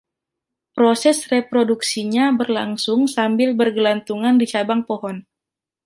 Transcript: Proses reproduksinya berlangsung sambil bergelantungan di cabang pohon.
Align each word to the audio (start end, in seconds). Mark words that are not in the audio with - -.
Proses 0.77 1.17
reproduksinya 1.33 2.25
berlangsung 2.39 3.01
sambil 3.15 3.49
bergelantungan 3.59 4.33
di 4.41 4.45
cabang 4.53 4.81
pohon. 4.87 5.17